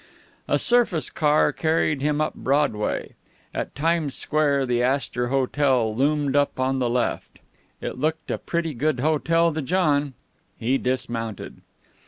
A 0.47 0.57
surface 0.57 1.11
car 1.11 1.53
carried 1.53 2.01
him 2.01 2.21
up 2.21 2.33
Broadway. 2.33 3.13
At 3.53 3.75
Times 3.75 4.15
Square 4.15 4.65
the 4.65 4.81
Astor 4.81 5.27
Hotel 5.27 5.95
loomed 5.95 6.35
up 6.35 6.59
on 6.59 6.79
the 6.79 6.89
left. 6.89 7.37
It 7.81 7.99
looked 7.99 8.31
a 8.31 8.39
pretty 8.39 8.73
good 8.73 9.01
hotel 9.01 9.53
to 9.53 9.61
John. 9.61 10.15
He 10.57 10.79
dismounted. 10.79 11.61